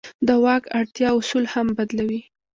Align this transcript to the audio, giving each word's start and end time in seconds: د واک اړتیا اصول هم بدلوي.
د 0.27 0.29
واک 0.43 0.63
اړتیا 0.79 1.09
اصول 1.19 1.45
هم 1.53 1.67
بدلوي. 1.77 2.21